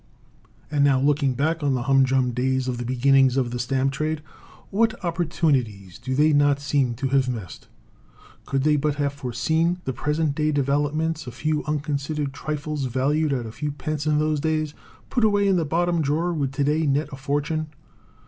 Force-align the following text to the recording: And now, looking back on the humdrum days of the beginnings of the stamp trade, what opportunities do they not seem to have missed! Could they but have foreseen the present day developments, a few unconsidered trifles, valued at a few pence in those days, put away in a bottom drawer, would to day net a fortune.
And 0.71 0.83
now, 0.83 0.99
looking 0.99 1.35
back 1.35 1.61
on 1.61 1.75
the 1.75 1.83
humdrum 1.83 2.31
days 2.31 2.67
of 2.67 2.79
the 2.79 2.85
beginnings 2.85 3.37
of 3.37 3.51
the 3.51 3.59
stamp 3.59 3.91
trade, 3.91 4.23
what 4.71 4.95
opportunities 5.05 5.99
do 5.99 6.15
they 6.15 6.33
not 6.33 6.59
seem 6.59 6.95
to 6.95 7.09
have 7.09 7.29
missed! 7.29 7.67
Could 8.47 8.63
they 8.63 8.77
but 8.77 8.95
have 8.95 9.13
foreseen 9.13 9.77
the 9.85 9.93
present 9.93 10.33
day 10.33 10.51
developments, 10.51 11.27
a 11.27 11.31
few 11.31 11.63
unconsidered 11.65 12.33
trifles, 12.33 12.85
valued 12.85 13.31
at 13.31 13.45
a 13.45 13.51
few 13.51 13.71
pence 13.71 14.07
in 14.07 14.17
those 14.17 14.39
days, 14.39 14.73
put 15.11 15.23
away 15.23 15.47
in 15.47 15.59
a 15.59 15.65
bottom 15.65 16.01
drawer, 16.01 16.33
would 16.33 16.51
to 16.53 16.63
day 16.63 16.87
net 16.87 17.09
a 17.11 17.15
fortune. 17.15 17.67